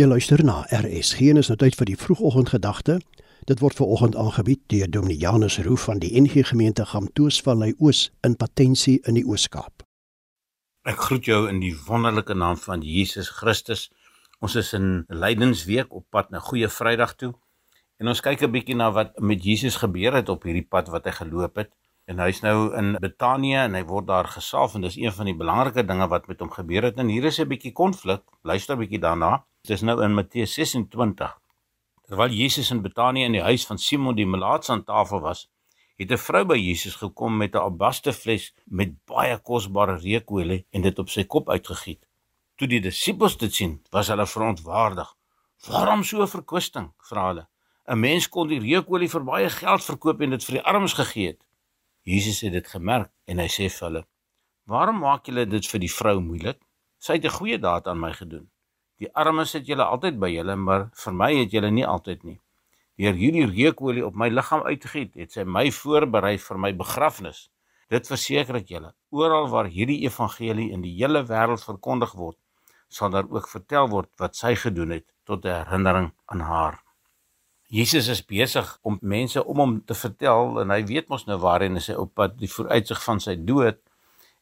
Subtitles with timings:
[0.00, 2.94] Jy luister na RSG en is nou tyd vir die vroegoggendgedagte.
[3.50, 8.06] Dit word ver oggend aangebied deur Dominee Janus Roo van die NG Gemeente Gamtoosvallei Oos
[8.24, 9.84] in Patensie in die Oos-Kaap.
[10.88, 13.90] Ek groet jou in die wonderlike naam van Jesus Christus.
[14.40, 17.34] Ons is in Lydensweek op pad na Goeie Vrydag toe.
[18.00, 21.04] En ons kyk 'n bietjie na wat met Jesus gebeur het op hierdie pad wat
[21.04, 21.76] hy geloop het.
[22.08, 25.36] En hy's nou in Betanië en hy word daar gesalf en dis een van die
[25.36, 26.96] belangrike dinge wat met hom gebeur het.
[26.96, 28.22] En hier is 'n bietjie konflik.
[28.42, 29.44] Luister 'n bietjie daarna.
[29.60, 31.32] Dit is nou in Matteus 26.
[32.08, 35.42] Terwyl Jesus in Betanië in die huis van Simon die Melaats aan tafel was,
[36.00, 40.98] het 'n vrou by Jesus gekom met 'n albasterfles met baie kosbare reukolie en dit
[40.98, 42.06] op sy kop uitgegiet.
[42.56, 45.16] Toe die disippels dit sien, was hulle verontwaardig.
[45.68, 47.48] "Waarom so verkwisting?" vra hulle.
[47.86, 51.26] "’n Mens kon die reukolie vir baie geld verkoop en dit vir die armes gegee
[51.26, 51.44] het."
[52.02, 54.06] Jesus het dit gemerk en hy sê vir hulle:
[54.64, 56.58] "Waarom maak julle dit vir die vrou moeilik?
[56.98, 58.50] Sy het 'n goeie daad aan my gedoen."
[59.00, 62.36] Die armes het julle altyd by julle, maar vir my het julle nie altyd nie.
[63.00, 67.46] Deur hierdie reukolie op my liggaam uitgegiet, het sy my voorberei vir my begrafnis.
[67.90, 72.36] Dit verseker ek julle, oral waar hierdie evangelie in die hele wêreld verkondig word,
[72.92, 76.82] sal daar ook vertel word wat sy gedoen het tot 'n herinnering aan haar.
[77.70, 81.78] Jesus is besig om mense om hom te vertel en hy weet mos nou waarheen
[81.78, 83.78] hy op pad die vooruitsig van sy dood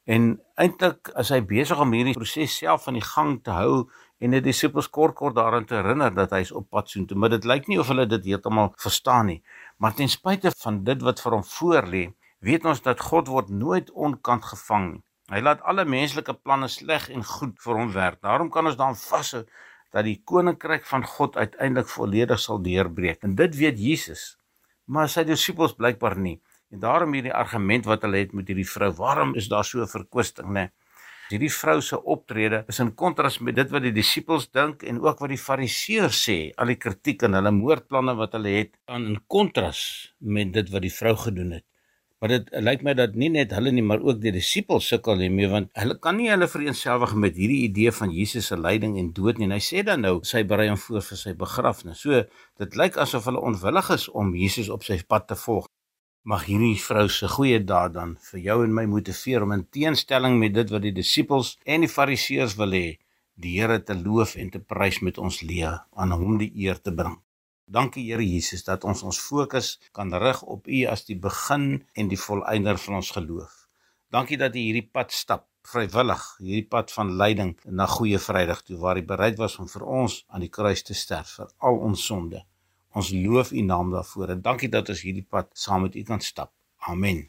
[0.08, 3.88] en eintlik is hy besig om hierdie proses self aan die gang te hou
[4.24, 7.34] en die disippels kort kort daaraan te herinner dat hy is op pad soontoe, maar
[7.34, 9.42] dit lyk nie of hulle dit heeltemal verstaan nie.
[9.76, 12.06] Maar ten spyte van dit wat vir hom voorlê,
[12.40, 15.04] weet ons dat God word nooit onkant gevang nie.
[15.28, 18.22] Hy laat alle menslike planne sleg en goed vir hom werk.
[18.24, 19.42] Daarom kan ons dan vashou
[19.92, 23.20] dat die koninkryk van God uiteindelik volledig sal deurbreek.
[23.28, 24.38] En dit weet Jesus.
[24.88, 26.38] Maar sy disippels blykbaar nie.
[26.70, 29.88] En daarom hierdie argument wat hulle het met hierdie vrou, waarom is daar so 'n
[29.88, 30.52] verkwisting, né?
[30.52, 30.70] Nee?
[31.28, 35.18] Hierdie vrou se optrede is in kontras met dit wat die disippels dink en ook
[35.20, 39.18] wat die fariseërs sê, al die kritiek en hulle moordplanne wat hulle het, aan in
[39.26, 39.82] kontras
[40.20, 41.64] met dit wat die vrou gedoen het.
[42.18, 45.52] Maar dit lyk my dat nie net hulle nie, maar ook die disippels sukkel hiermee
[45.52, 49.38] want hulle kan nie hulle vereenselwig met hierdie idee van Jesus se lyding en dood
[49.38, 49.46] nie.
[49.46, 52.00] En hy sê dan nou sy berei hom voor vir sy begrafnis.
[52.02, 52.24] So
[52.64, 55.67] dit lyk asof hulle onwillig is om Jesus op sy pad te volg
[56.28, 60.34] mag hierdie vrou se goeie daad dan vir jou en my motiveer om in teenstelling
[60.42, 62.98] met dit wat die disippels en die fariseërs wil hê,
[63.40, 66.92] die Here te loof en te prys met ons lewe, aan hom die eer te
[66.98, 67.14] bring.
[67.64, 71.66] Dankie Here Jesus dat ons ons fokus kan rig op U as die begin
[71.96, 73.64] en die volëinder van ons geloof.
[74.12, 78.76] Dankie dat U hierdie pad stap vrywillig, hierdie pad van lyding na goeie Vrydag toe
[78.84, 82.04] waar U bereid was om vir ons aan die kruis te sterf vir al ons
[82.12, 82.44] sonde.
[82.98, 86.20] Ons loof U naam daarvoor en dankie dat ons hierdie pad saam met U kan
[86.20, 86.50] stap.
[86.90, 87.28] Amen.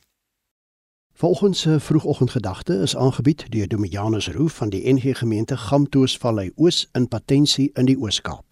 [1.13, 6.89] Volgens se vroegoggendgedagte is aangebied deur Dominee Janus Roo van die NG Gemeente Gamtoosvallei Oos
[6.91, 8.48] in Patensie in die Oos-Kaap.